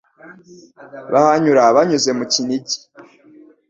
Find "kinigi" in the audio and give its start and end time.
2.33-2.77